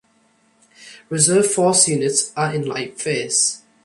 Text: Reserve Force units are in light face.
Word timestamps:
Reserve 1.11 1.45
Force 1.45 1.87
units 1.87 2.33
are 2.35 2.55
in 2.55 2.65
light 2.67 2.99
face. 2.99 3.61